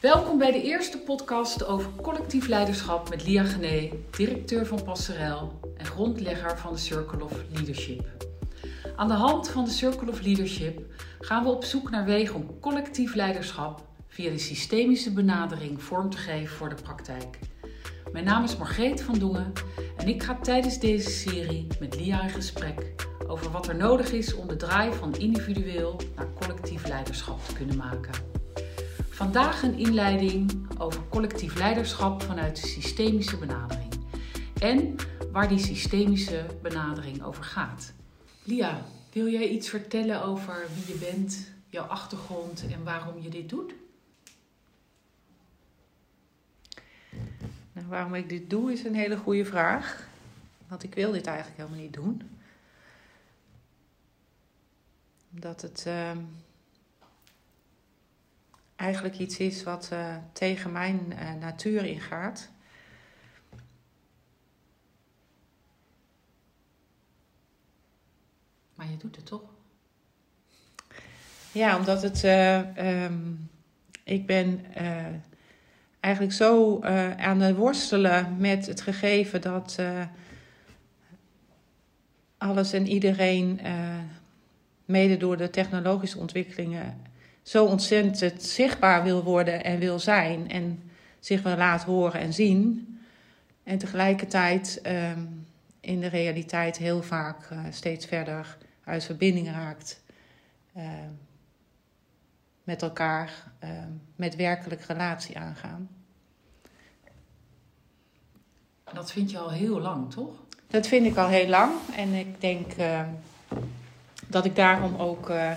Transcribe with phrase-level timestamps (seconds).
[0.00, 5.86] Welkom bij de eerste podcast over collectief leiderschap met Lia Gené, directeur van Passerel en
[5.86, 8.26] grondlegger van de Circle of Leadership.
[8.96, 10.80] Aan de hand van de Circle of Leadership
[11.20, 16.16] gaan we op zoek naar wegen om collectief leiderschap via de systemische benadering vorm te
[16.16, 17.38] geven voor de praktijk.
[18.12, 19.52] Mijn naam is Margreet van Dongen
[19.96, 22.94] en ik ga tijdens deze serie met Lia in gesprek
[23.26, 27.76] over wat er nodig is om de draai van individueel naar collectief leiderschap te kunnen
[27.76, 28.27] maken.
[29.18, 33.92] Vandaag een inleiding over collectief leiderschap vanuit de systemische benadering
[34.60, 34.96] en
[35.32, 37.92] waar die systemische benadering over gaat.
[38.42, 43.48] Lia, wil jij iets vertellen over wie je bent, jouw achtergrond en waarom je dit
[43.48, 43.74] doet?
[47.72, 50.08] Nou, waarom ik dit doe is een hele goede vraag.
[50.68, 52.22] Want ik wil dit eigenlijk helemaal niet doen.
[55.34, 56.10] Omdat het uh,
[58.78, 62.50] eigenlijk iets is wat uh, tegen mijn uh, natuur ingaat.
[68.74, 69.42] Maar je doet het toch?
[71.52, 72.22] Ja, omdat het.
[72.78, 73.50] Um,
[74.04, 74.64] ik ben
[76.00, 76.80] eigenlijk zo
[77.16, 79.78] aan het worstelen met het gegeven dat
[82.38, 83.60] alles en iedereen,
[84.84, 87.07] mede door de technologische ontwikkelingen,
[87.48, 92.86] zo ontzettend zichtbaar wil worden en wil zijn en zich wil laten horen en zien.
[93.62, 95.46] En tegelijkertijd um,
[95.80, 100.02] in de realiteit heel vaak steeds verder uit verbinding raakt
[102.64, 103.52] met elkaar,
[104.16, 105.88] met werkelijk relatie aangaan.
[108.92, 110.34] Dat vind je al heel lang, toch?
[110.66, 111.72] Dat vind ik al heel lang.
[111.96, 112.72] En ik denk
[114.26, 115.52] dat ik daarom ook uh,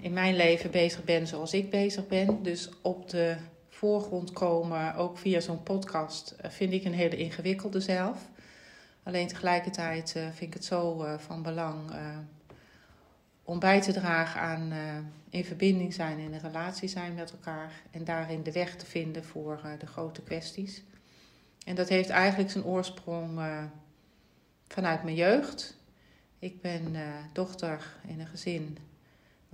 [0.00, 2.42] in mijn leven bezig ben zoals ik bezig ben.
[2.42, 3.36] Dus op de
[3.68, 8.28] voorgrond komen, ook via zo'n podcast, vind ik een hele ingewikkelde zelf.
[9.02, 11.90] Alleen tegelijkertijd vind ik het zo van belang
[13.44, 14.72] om bij te dragen aan
[15.30, 17.72] in verbinding zijn in relatie zijn met elkaar.
[17.90, 20.82] En daarin de weg te vinden voor de grote kwesties.
[21.64, 23.40] En dat heeft eigenlijk zijn oorsprong
[24.68, 25.76] vanuit mijn jeugd.
[26.38, 26.96] Ik ben
[27.32, 28.78] dochter in een gezin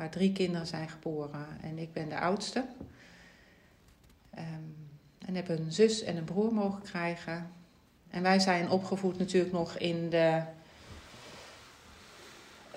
[0.02, 2.64] waar drie kinderen zijn geboren en ik ben de oudste.
[4.38, 4.76] Um,
[5.26, 7.50] en heb een zus en een broer mogen krijgen.
[8.10, 10.42] En wij zijn opgevoed natuurlijk nog in de,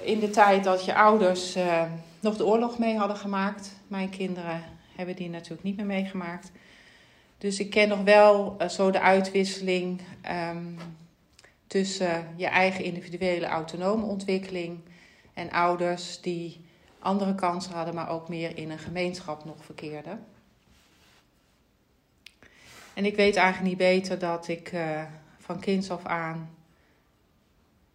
[0.01, 1.83] in de tijd dat je ouders uh,
[2.19, 3.71] nog de oorlog mee hadden gemaakt.
[3.87, 4.63] Mijn kinderen
[4.95, 6.51] hebben die natuurlijk niet meer meegemaakt.
[7.37, 10.01] Dus ik ken nog wel uh, zo de uitwisseling
[10.51, 10.77] um,
[11.67, 14.79] tussen je eigen individuele autonome ontwikkeling
[15.33, 16.63] en ouders die
[16.99, 20.25] andere kansen hadden, maar ook meer in een gemeenschap nog verkeerden.
[22.93, 25.03] En ik weet eigenlijk niet beter dat ik uh,
[25.37, 26.49] van kinds af aan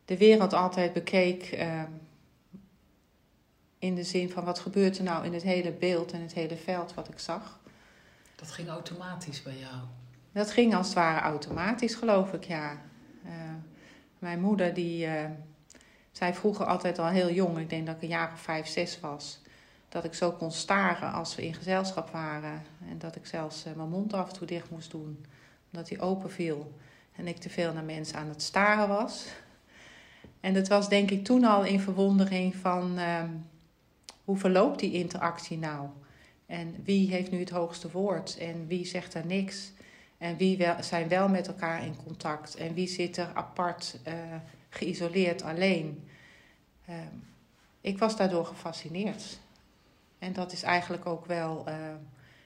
[0.04, 1.82] de wereld altijd bekeek uh,
[3.78, 6.56] in de zin van wat gebeurt er nou in het hele beeld en het hele
[6.56, 7.60] veld wat ik zag.
[8.36, 9.76] Dat ging automatisch bij jou?
[10.32, 12.72] Dat ging als het ware automatisch, geloof ik, ja.
[13.24, 13.30] Uh,
[14.18, 15.06] mijn moeder, die
[16.20, 19.00] zei vroeger altijd al heel jong, ik denk dat ik een jaar of vijf, zes
[19.00, 19.40] was,
[19.88, 22.62] dat ik zo kon staren als we in gezelschap waren.
[22.88, 25.24] En dat ik zelfs uh, mijn mond af en toe dicht moest doen,
[25.72, 26.72] omdat die open viel.
[27.16, 29.26] En ik te veel naar mensen aan het staren was.
[30.40, 32.98] En dat was denk ik toen al in verwondering van
[34.24, 35.88] hoe verloopt die interactie nou?
[36.46, 39.72] En wie heeft nu het hoogste woord en wie zegt er niks?
[40.18, 42.54] En wie zijn wel met elkaar in contact?
[42.54, 44.14] En wie zit er apart, uh,
[44.68, 46.08] geïsoleerd, alleen?
[46.90, 46.96] Uh,
[47.80, 49.38] ik was daardoor gefascineerd.
[50.18, 51.74] En dat is eigenlijk ook wel uh,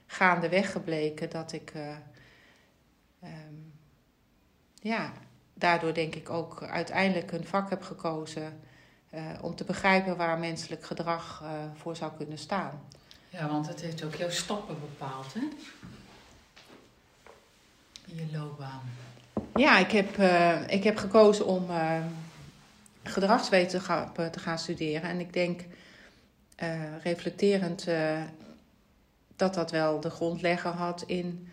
[0.05, 1.73] gaandeweg gebleken dat ik,
[3.23, 3.73] um,
[4.79, 5.13] ja,
[5.53, 8.59] daardoor denk ik ook uiteindelijk een vak heb gekozen
[9.41, 12.81] om te begrijpen waar menselijk gedrag voor zou kunnen staan.
[13.29, 15.39] Ja, want het heeft ook jouw stappen bepaald, hè?
[18.05, 18.81] In je loopbaan.
[19.55, 20.17] Ja, ik heb,
[20.69, 21.67] ik heb gekozen om
[23.07, 25.09] gedragswetenschappen te gaan studeren.
[25.09, 25.61] En ik denk,
[26.63, 27.87] uh, reflecterend,
[29.35, 31.47] dat dat wel de grondlegger had in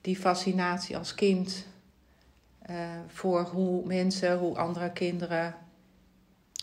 [0.00, 1.66] die fascinatie als kind
[3.06, 5.54] voor hoe mensen, hoe andere kinderen,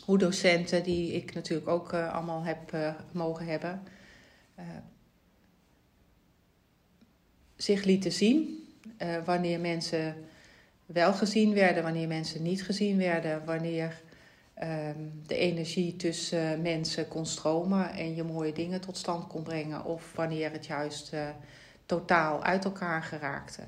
[0.06, 3.83] hoe docenten, die ik natuurlijk ook allemaal heb mogen hebben
[7.56, 8.63] zich lieten zien.
[9.25, 10.16] Wanneer mensen
[10.86, 14.01] wel gezien werden, wanneer mensen niet gezien werden, wanneer
[15.25, 20.13] de energie tussen mensen kon stromen en je mooie dingen tot stand kon brengen, of
[20.16, 21.30] wanneer het juist uh,
[21.86, 23.62] totaal uit elkaar geraakte.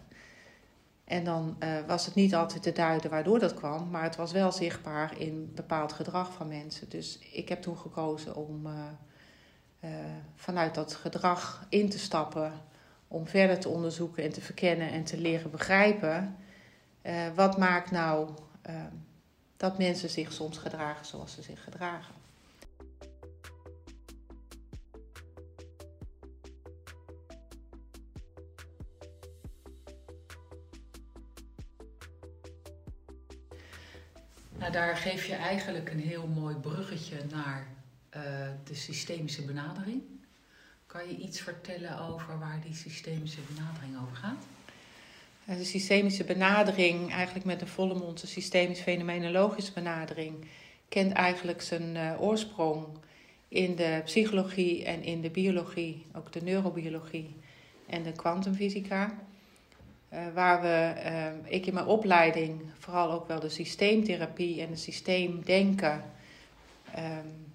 [1.04, 4.32] En dan uh, was het niet altijd te duiden waardoor dat kwam, maar het was
[4.32, 6.90] wel zichtbaar in bepaald gedrag van mensen.
[6.90, 9.90] Dus ik heb toen gekozen om uh,
[10.36, 12.52] vanuit dat gedrag in te stappen,
[13.08, 16.36] om verder te onderzoeken en te verkennen en te leren begrijpen.
[17.36, 18.30] wat maakt nou
[19.58, 22.16] dat mensen zich soms gedragen zoals ze zich gedragen?
[34.58, 37.68] Nou, daar geef je eigenlijk een heel mooi bruggetje naar
[38.16, 38.22] uh,
[38.64, 40.04] de systemische benadering.
[40.86, 44.57] Kan je iets vertellen over waar die systemische benadering over gaat?
[45.56, 50.46] De systemische benadering, eigenlijk met een volle mond, de systemisch-fenomenologische benadering,
[50.90, 52.86] kent eigenlijk zijn uh, oorsprong
[53.48, 57.36] in de psychologie en in de biologie, ook de neurobiologie
[57.86, 59.18] en de kwantumfysica.
[60.14, 60.94] Uh, waar we,
[61.50, 66.04] ik in mijn opleiding vooral ook wel de systeemtherapie en het systeemdenken
[66.98, 67.54] um,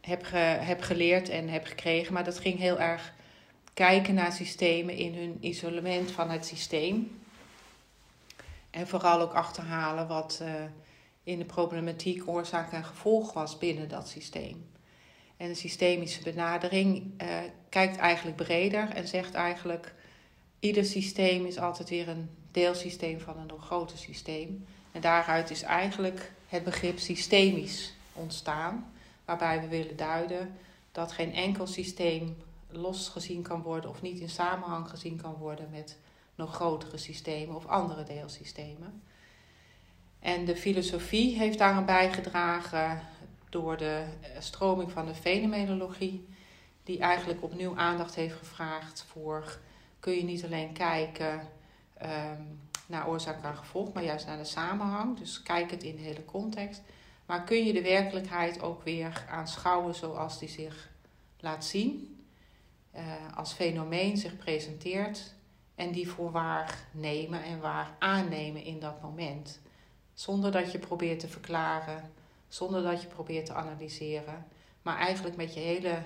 [0.00, 0.26] heb,
[0.60, 2.12] heb geleerd en heb gekregen.
[2.12, 3.14] Maar dat ging heel erg
[3.76, 7.20] kijken naar systemen in hun isolement van het systeem.
[8.70, 10.48] En vooral ook achterhalen wat uh,
[11.22, 14.68] in de problematiek oorzaak en gevolg was binnen dat systeem.
[15.36, 17.12] En de systemische benadering
[17.68, 19.94] kijkt eigenlijk breder en zegt eigenlijk
[20.60, 24.66] ieder systeem is altijd weer een deelsysteem van een nog groter systeem.
[24.92, 28.92] En daaruit is eigenlijk het begrip systemisch ontstaan,
[29.24, 30.56] waarbij we willen duiden
[30.92, 32.36] dat geen enkel systeem
[32.68, 35.98] los gezien kan worden of niet in samenhang gezien kan worden met
[36.34, 39.02] nog grotere systemen of andere deelsystemen.
[40.18, 43.00] En de filosofie heeft daaraan bijgedragen
[43.48, 44.04] door de
[44.38, 46.26] stroming van de fenomenologie,
[46.84, 49.58] die eigenlijk opnieuw aandacht heeft gevraagd voor
[50.06, 51.48] kun je niet alleen kijken
[52.02, 55.18] um, naar oorzaak en gevolg, maar juist naar de samenhang.
[55.18, 56.82] Dus kijk het in de hele context.
[57.26, 60.90] Maar kun je de werkelijkheid ook weer aanschouwen zoals die zich
[61.40, 62.15] laat zien,
[63.34, 65.34] als fenomeen zich presenteert
[65.74, 69.60] en die voor waar nemen en waar aannemen in dat moment.
[70.14, 72.12] Zonder dat je probeert te verklaren,
[72.48, 74.46] zonder dat je probeert te analyseren,
[74.82, 76.02] maar eigenlijk met je hele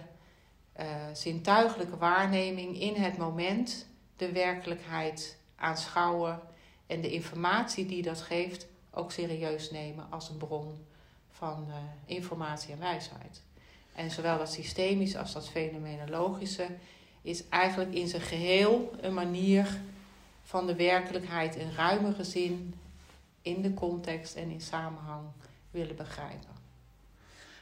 [0.81, 3.87] uh, zintuigelijke waarneming in het moment
[4.17, 6.41] de werkelijkheid aanschouwen
[6.87, 10.87] en de informatie die dat geeft ook serieus nemen als een bron
[11.29, 13.43] van uh, informatie en wijsheid.
[14.01, 16.67] En zowel dat systemische als dat fenomenologische
[17.23, 19.81] is eigenlijk in zijn geheel een manier
[20.43, 22.75] van de werkelijkheid in ruimere zin
[23.43, 25.27] in de context en in samenhang
[25.71, 26.59] willen begrijpen.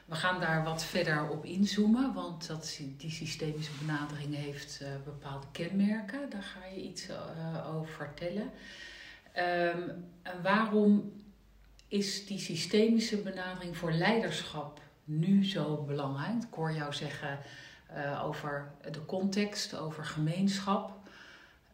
[0.05, 5.47] We gaan daar wat verder op inzoomen, want dat, die systemische benadering heeft uh, bepaalde
[5.53, 6.31] kenmerken.
[6.31, 8.51] Daar ga je iets uh, over vertellen.
[9.37, 11.13] Um, en waarom
[11.89, 16.43] is die systemische benadering voor leiderschap nu zo belangrijk?
[16.43, 17.39] Ik hoor jou zeggen
[17.97, 20.97] uh, over de context, over gemeenschap.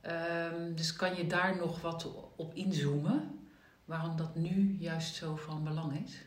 [0.06, 3.38] Um, dus kan je daar nog wat op inzoomen?
[3.84, 6.24] Waarom dat nu juist zo van belang is?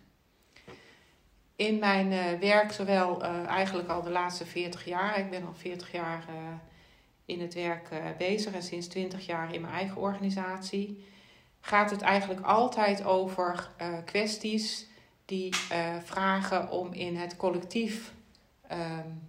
[1.57, 5.53] in mijn uh, werk, zowel uh, eigenlijk al de laatste 40 jaar, ik ben al
[5.53, 6.23] 40 jaar
[7.25, 11.05] in het werk bezig en sinds 20 jaar in mijn eigen organisatie,
[11.59, 13.69] gaat het eigenlijk altijd over
[14.05, 14.87] kwesties
[15.27, 15.55] die
[16.03, 18.13] vragen om in het collectief
[18.71, 19.21] um,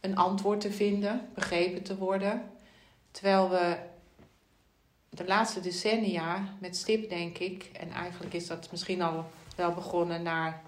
[0.00, 2.50] een antwoord te vinden, begrepen te worden.
[3.10, 3.76] Terwijl we
[5.08, 10.22] de laatste decennia met stip, denk ik, en eigenlijk is dat misschien al wel begonnen
[10.22, 10.62] naar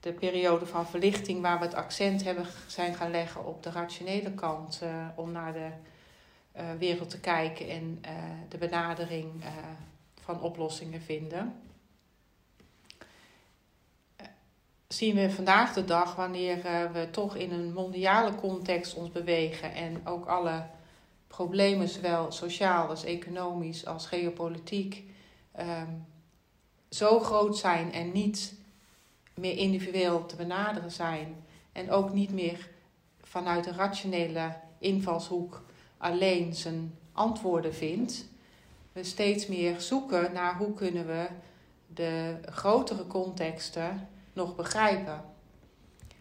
[0.00, 4.32] de periode van verlichting, waar we het accent hebben zijn gaan leggen op de rationele
[4.32, 5.68] kant, uh, om naar de
[6.56, 8.02] uh, wereld te kijken en
[8.48, 9.44] de benadering
[10.20, 11.67] van oplossingen vinden.
[14.98, 16.62] Zien we vandaag de dag, wanneer
[16.92, 20.66] we toch in een mondiale context ons bewegen en ook alle
[21.26, 25.04] problemen, zowel sociaal als economisch als geopolitiek,
[25.60, 26.06] um,
[26.88, 28.54] zo groot zijn en niet
[29.34, 32.68] meer individueel te benaderen zijn en ook niet meer
[33.22, 35.62] vanuit een rationele invalshoek
[35.98, 38.28] alleen zijn antwoorden vindt.
[38.92, 41.26] We steeds meer zoeken naar hoe kunnen we
[41.86, 45.24] de grotere contexten nog begrijpen.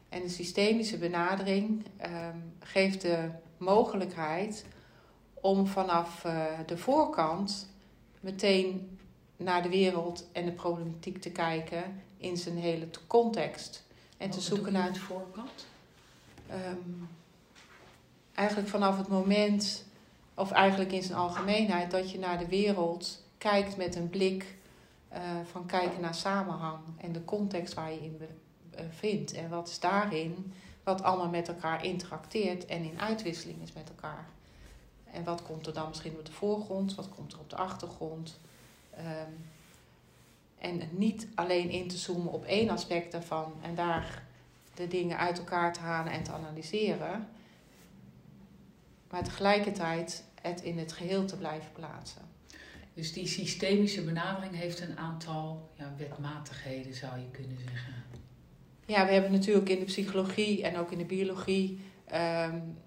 [0.10, 4.66] En de systemische benadering um, geeft de mogelijkheid
[5.34, 7.70] om vanaf uh, de voorkant
[8.20, 8.98] meteen
[9.38, 13.86] naar de wereld en de problematiek te kijken in zijn hele context.
[14.18, 15.66] En te zoeken naar het voorkant.
[16.52, 17.10] Um,
[18.34, 19.86] eigenlijk vanaf het moment,
[20.34, 24.57] of eigenlijk in zijn algemeenheid, dat je naar de wereld kijkt met een blik
[25.14, 25.20] uh,
[25.52, 28.22] van kijken naar samenhang en de context waar je in
[28.72, 29.34] bevindt.
[29.34, 34.26] En wat is daarin, wat allemaal met elkaar interacteert en in uitwisseling is met elkaar.
[35.12, 38.40] En wat komt er dan misschien op de voorgrond, wat komt er op de achtergrond.
[38.98, 39.46] Um,
[40.58, 44.24] en niet alleen in te zoomen op één aspect daarvan en daar
[44.74, 47.30] de dingen uit elkaar te halen en te analyseren,
[49.10, 52.22] maar tegelijkertijd het in het geheel te blijven plaatsen.
[52.98, 57.94] Dus die systemische benadering heeft een aantal ja, wetmatigheden, zou je kunnen zeggen.
[58.86, 61.80] Ja, we hebben natuurlijk in de psychologie en ook in de biologie
[62.14, 62.78] um,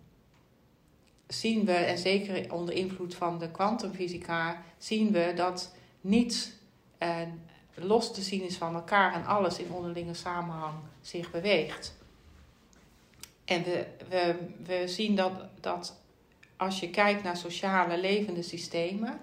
[1.27, 6.51] zien we, en zeker onder invloed van de kwantumfysica, zien we dat niets
[6.99, 7.19] uh,
[7.75, 11.97] los te zien is van elkaar en alles in onderlinge samenhang zich beweegt.
[13.45, 16.01] En we, we, we zien dat, dat
[16.57, 19.21] als je kijkt naar sociale levende systemen,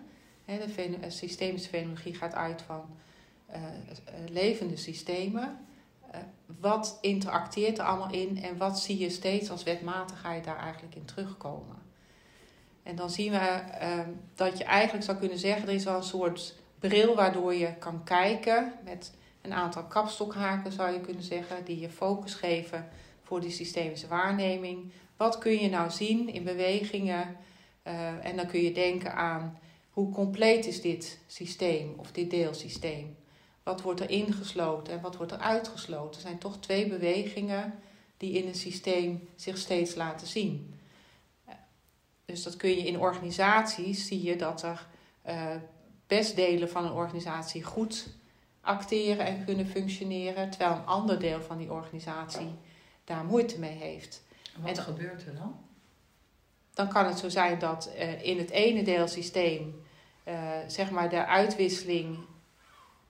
[0.47, 2.85] de systemische fenomenologie gaat uit van
[3.49, 3.55] uh,
[4.29, 5.57] levende systemen.
[6.59, 11.05] Wat interacteert er allemaal in en wat zie je steeds als wetmatigheid daar eigenlijk in
[11.05, 11.75] terugkomen?
[12.83, 13.99] En dan zien we uh,
[14.35, 18.03] dat je eigenlijk zou kunnen zeggen: er is wel een soort bril waardoor je kan
[18.03, 22.87] kijken met een aantal kapstokhaken, zou je kunnen zeggen, die je focus geven
[23.23, 24.91] voor die systemische waarneming.
[25.17, 27.35] Wat kun je nou zien in bewegingen?
[28.21, 29.57] En dan kun je denken aan
[29.97, 33.17] hoe compleet is dit systeem of dit deelsysteem?
[33.63, 36.15] Wat wordt er ingesloten en wat wordt er uitgesloten?
[36.15, 37.79] Er zijn toch twee bewegingen
[38.17, 40.79] die in een systeem zich steeds laten zien.
[42.25, 44.87] Dus dat kun je in organisaties zie je dat er
[45.27, 45.55] uh,
[46.07, 48.07] best delen van een organisatie goed
[48.61, 52.49] acteren en kunnen functioneren, terwijl een ander deel van die organisatie
[53.03, 54.23] daar moeite mee heeft.
[54.59, 55.59] wat gebeurt er dan?
[56.73, 59.85] Dan kan het zo zijn dat uh, in het ene deelsysteem
[60.27, 60.33] uh,
[60.67, 62.17] zeg maar de uitwisseling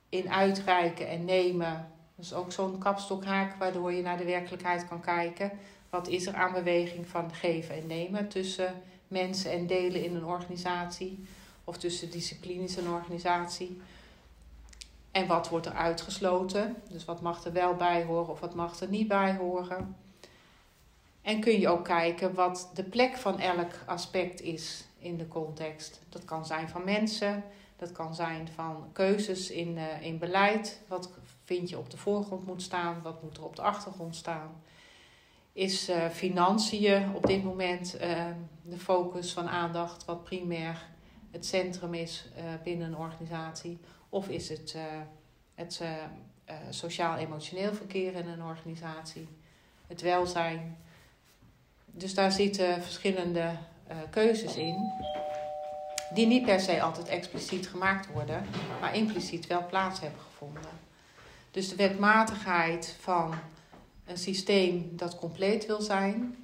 [0.10, 5.52] in uitreiken en nemen, dus ook zo'n kapstokhaak waardoor je naar de werkelijkheid kan kijken.
[5.90, 10.26] Wat is er aan beweging van geven en nemen tussen mensen en delen in een
[10.26, 11.26] organisatie?
[11.68, 13.82] of tussen disciplines in een organisatie.
[15.12, 16.76] En wat wordt er uitgesloten?
[16.90, 19.96] Dus wat mag er wel bij horen of wat mag er niet bij horen?
[21.22, 26.02] En kun je ook kijken wat de plek van elk aspect is in de context.
[26.10, 27.44] Dat kan zijn van mensen,
[27.76, 30.82] dat kan zijn van keuzes in, uh, in beleid.
[30.88, 31.10] Wat
[31.44, 34.62] vind je op de voorgrond moet staan, wat moet er op de achtergrond staan?
[35.54, 38.26] Is uh, financiën op dit moment uh,
[38.62, 40.86] de focus van aandacht, wat primair
[41.32, 43.78] het centrum is uh, binnen een organisatie?
[44.10, 44.76] Of is het
[45.56, 45.82] het
[46.70, 49.28] sociaal-emotioneel verkeer in een organisatie?
[49.88, 50.78] Het welzijn?
[51.86, 53.58] Dus daar zitten verschillende
[54.10, 54.92] keuzes in,
[56.14, 58.46] die niet per se altijd expliciet gemaakt worden,
[58.80, 60.72] maar impliciet wel plaats hebben gevonden.
[61.52, 63.34] Dus de wetmatigheid van
[64.06, 66.36] een systeem dat compleet wil zijn,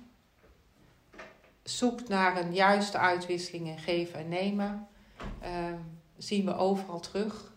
[1.63, 4.87] zoekt naar een juiste uitwisseling in geven en nemen,
[5.43, 5.49] uh,
[6.17, 7.51] zien we overal terug.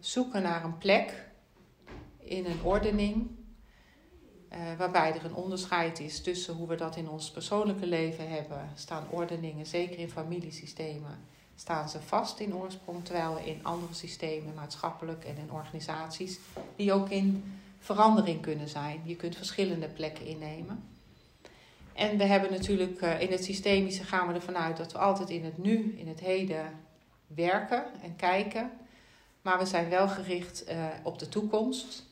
[0.00, 1.30] Zoeken naar een plek
[2.18, 3.30] in een ordening,
[4.54, 8.68] uh, waarbij er een onderscheid is tussen hoe we dat in ons persoonlijke leven hebben.
[8.74, 11.18] Staan ordeningen, zeker in familiesystemen,
[11.56, 16.38] staan ze vast in oorsprong, terwijl in andere systemen, maatschappelijk en in organisaties,
[16.76, 17.44] die ook in
[17.78, 19.00] verandering kunnen zijn.
[19.04, 20.84] Je kunt verschillende plekken innemen.
[21.92, 25.30] En we hebben natuurlijk uh, in het systemische gaan we ervan uit dat we altijd
[25.30, 26.64] in het nu, in het heden
[27.26, 28.70] werken en kijken.
[29.42, 32.10] Maar we zijn wel gericht uh, op de toekomst.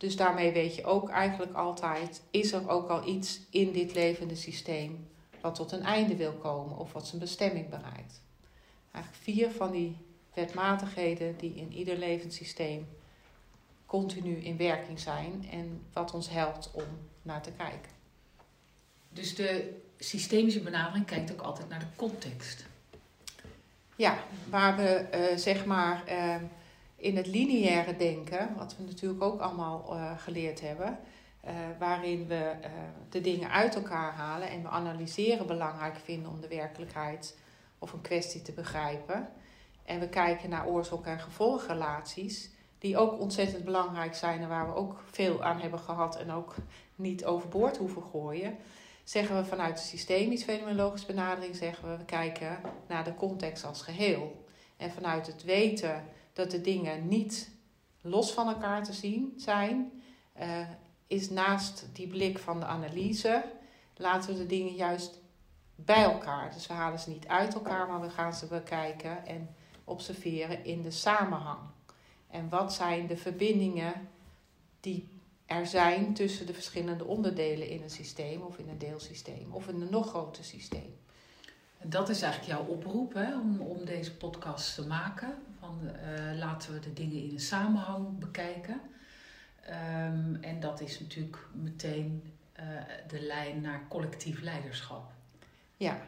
[0.00, 4.34] Dus daarmee weet je ook eigenlijk altijd, is er ook al iets in dit levende
[4.34, 5.08] systeem
[5.40, 8.22] wat tot een einde wil komen of wat zijn bestemming bereikt.
[8.92, 9.96] Eigenlijk vier van die
[10.34, 12.88] wetmatigheden die in ieder levend systeem
[13.86, 16.86] continu in werking zijn en wat ons helpt om
[17.22, 17.90] naar te kijken.
[19.08, 22.64] Dus de systemische benadering kijkt ook altijd naar de context.
[23.96, 26.36] Ja, waar we uh, zeg maar uh,
[27.00, 30.98] in het lineaire denken, wat we natuurlijk ook allemaal uh, geleerd hebben,
[31.78, 32.52] waarin we
[33.08, 37.38] de dingen uit elkaar halen en we analyseren belangrijk vinden om de werkelijkheid
[37.78, 39.28] of een kwestie te begrijpen.
[39.84, 44.74] En we kijken naar oorzaak- en gevolgrelaties, die ook ontzettend belangrijk zijn en waar we
[44.74, 46.54] ook veel aan hebben gehad en ook
[46.94, 48.58] niet overboord hoeven gooien
[49.10, 53.82] zeggen we vanuit de systemisch fenomenologische benadering, zeggen we, we kijken naar de context als
[53.82, 54.44] geheel.
[54.76, 57.50] En vanuit het weten dat de dingen niet
[58.00, 60.02] los van elkaar te zien zijn,
[60.40, 60.68] uh,
[61.06, 63.44] is naast die blik van de analyse,
[63.96, 65.20] laten we de dingen juist
[65.74, 66.52] bij elkaar.
[66.52, 70.82] Dus we halen ze niet uit elkaar, maar we gaan ze bekijken en observeren in
[70.82, 71.60] de samenhang.
[72.30, 74.08] En wat zijn de verbindingen
[74.80, 75.08] die
[75.46, 79.80] er zijn tussen de verschillende onderdelen in een systeem of in een deelsysteem of in
[79.80, 80.98] een nog groter systeem.
[81.82, 85.34] Dat is eigenlijk jouw oproep hè, om, om deze podcast te maken.
[85.60, 88.80] Van, uh, laten we de dingen in een samenhang bekijken.
[89.68, 92.64] Um, en dat is natuurlijk meteen uh,
[93.08, 95.12] de lijn naar collectief leiderschap.
[95.76, 96.00] Ja,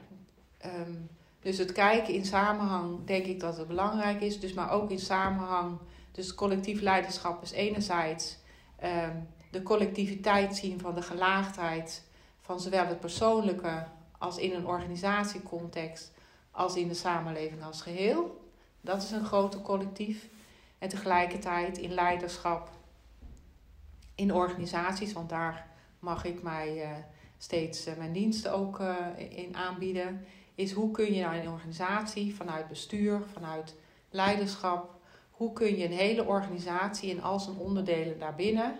[0.64, 1.08] um,
[1.40, 4.40] dus het kijken in samenhang denk ik dat het belangrijk is.
[4.40, 5.78] Dus maar ook in samenhang.
[6.12, 8.38] Dus collectief leiderschap is enerzijds
[8.84, 12.02] um, de collectiviteit zien van de gelaagdheid
[12.40, 13.86] van zowel het persoonlijke
[14.18, 16.12] als in een organisatiecontext
[16.50, 18.41] als in de samenleving als geheel.
[18.84, 20.28] Dat is een grote collectief.
[20.78, 22.70] En tegelijkertijd in leiderschap
[24.14, 25.66] in organisaties, want daar
[25.98, 26.90] mag ik mij uh,
[27.38, 28.96] steeds uh, mijn diensten ook uh,
[29.28, 30.24] in aanbieden,
[30.54, 33.74] is hoe kun je nou een organisatie vanuit bestuur, vanuit
[34.10, 34.94] leiderschap,
[35.30, 38.78] hoe kun je een hele organisatie en al zijn onderdelen daarbinnen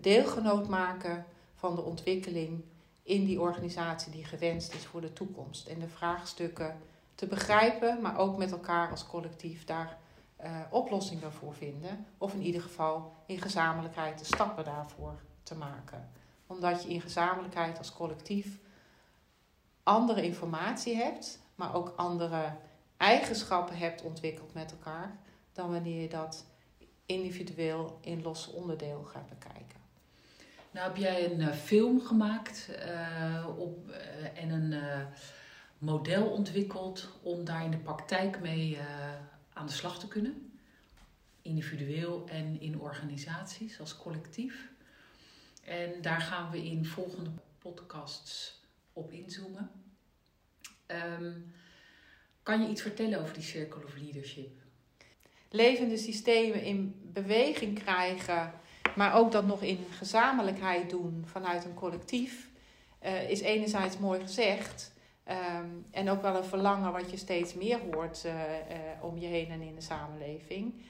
[0.00, 2.64] deelgenoot maken van de ontwikkeling
[3.02, 5.66] in die organisatie die gewenst is voor de toekomst.
[5.66, 6.76] En de vraagstukken
[7.14, 9.98] te begrijpen, maar ook met elkaar als collectief daar
[10.44, 12.06] uh, oplossingen voor vinden.
[12.18, 16.10] Of in ieder geval in gezamenlijkheid de stappen daarvoor te maken.
[16.46, 18.58] Omdat je in gezamenlijkheid als collectief
[19.82, 22.56] andere informatie hebt, maar ook andere
[22.96, 25.18] eigenschappen hebt ontwikkeld met elkaar,
[25.52, 26.46] dan wanneer je dat
[27.06, 29.80] individueel in losse onderdeel gaat bekijken.
[30.70, 33.90] Nou heb jij een uh, film gemaakt uh, op,
[34.34, 34.74] en een
[35.82, 38.78] model ontwikkeld om daar in de praktijk mee
[39.52, 40.52] aan de slag te kunnen.
[41.42, 44.70] Individueel en in organisaties als collectief.
[45.64, 48.60] En daar gaan we in volgende podcasts
[48.92, 49.70] op inzoomen.
[51.20, 51.52] Um,
[52.42, 54.60] kan je iets vertellen over die Circle of Leadership?
[55.50, 58.52] Levende systemen in beweging krijgen,
[58.96, 62.48] maar ook dat nog in gezamenlijkheid doen vanuit een collectief,
[63.04, 64.91] uh, is enerzijds mooi gezegd.
[65.30, 69.26] Um, en ook wel een verlangen wat je steeds meer hoort uh, uh, om je
[69.26, 70.82] heen en in de samenleving.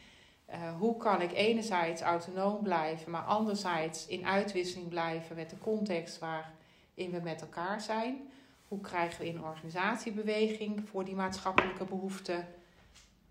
[0.51, 6.19] Uh, hoe kan ik enerzijds autonoom blijven, maar anderzijds in uitwisseling blijven met de context
[6.19, 8.31] waarin we met elkaar zijn?
[8.69, 12.49] Hoe krijgen we in organisatiebeweging voor die maatschappelijke behoeften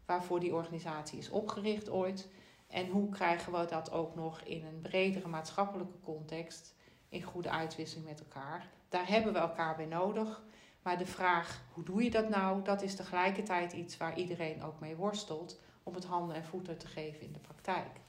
[0.06, 2.28] waarvoor die organisatie is opgericht ooit?
[2.68, 6.74] En hoe krijgen we dat ook nog in een bredere maatschappelijke context
[7.10, 8.68] in goede uitwisseling met elkaar?
[8.90, 10.42] Daar hebben we elkaar bij nodig.
[10.82, 14.80] Maar de vraag, hoe doe je dat nou, dat is tegelijkertijd iets waar iedereen ook
[14.80, 18.00] mee worstelt om het handen en voeten te geven in de praktijk.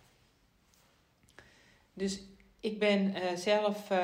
[1.95, 2.23] Dus
[2.61, 3.99] ik ben uh, zelf uh,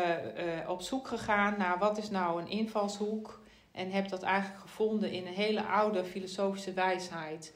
[0.62, 3.40] uh, op zoek gegaan naar wat is nou een invalshoek
[3.72, 7.54] en heb dat eigenlijk gevonden in een hele oude filosofische wijsheid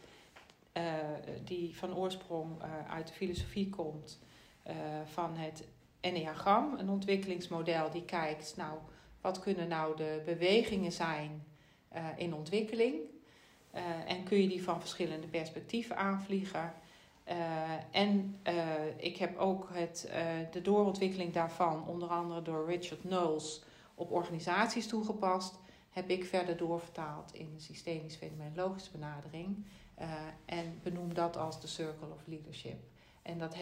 [1.44, 4.20] die van oorsprong uit de filosofie komt
[5.04, 5.64] van het
[6.00, 8.78] Enneagram, een ontwikkelingsmodel die kijkt, nou,
[9.22, 11.44] wat kunnen nou de bewegingen zijn
[11.94, 12.94] uh, in ontwikkeling?
[13.74, 16.74] Uh, en kun je die van verschillende perspectieven aanvliegen?
[17.28, 18.36] Uh, en
[18.96, 20.10] ik heb ook het,
[20.50, 23.62] de doorontwikkeling daarvan, onder andere door Richard Knowles,
[23.94, 25.58] op organisaties toegepast.
[25.90, 29.64] Heb ik verder doorvertaald in een systemisch-fenomenologische benadering.
[30.44, 32.78] en benoem dat als de Circle of Leadership.
[33.22, 33.56] En dat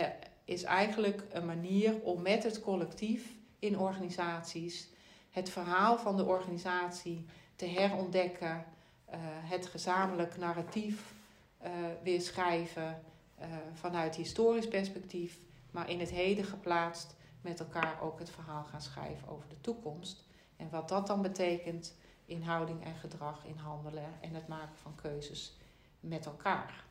[0.44, 4.88] is eigenlijk een manier om met het collectief in organisaties
[5.30, 8.64] het verhaal van de organisatie te herontdekken,
[9.08, 11.14] uh, het gezamenlijk narratief
[11.62, 11.70] uh,
[12.02, 13.02] weer schrijven
[13.40, 15.38] uh, vanuit historisch perspectief,
[15.70, 20.24] maar in het heden geplaatst met elkaar ook het verhaal gaan schrijven over de toekomst.
[20.56, 24.94] En wat dat dan betekent in houding en gedrag, in handelen en het maken van
[24.94, 25.56] keuzes
[26.00, 26.84] met elkaar.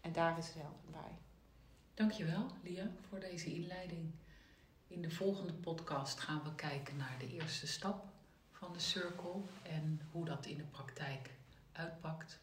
[0.00, 1.18] En daar is het helpen bij.
[1.94, 4.12] Dankjewel, Lia, voor deze inleiding.
[4.90, 8.04] In de volgende podcast gaan we kijken naar de eerste stap
[8.52, 11.30] van de circle en hoe dat in de praktijk
[11.72, 12.40] uitpakt.